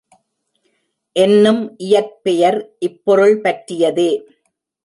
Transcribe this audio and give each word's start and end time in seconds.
என்னும் 1.15 1.61
இயற்பெயர் 1.77 2.59
இப்பொருள் 2.79 3.37
பற்றியதே. 3.41 4.11